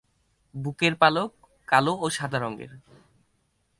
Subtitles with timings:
[0.55, 1.31] বুকের পালক
[1.67, 2.71] কালো ও সাদা রঙের।